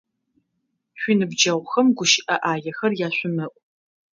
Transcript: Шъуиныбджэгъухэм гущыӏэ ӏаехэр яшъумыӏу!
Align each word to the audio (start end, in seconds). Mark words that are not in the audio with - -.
Шъуиныбджэгъухэм 0.99 1.87
гущыӏэ 1.97 2.35
ӏаехэр 2.41 2.91
яшъумыӏу! 3.07 3.55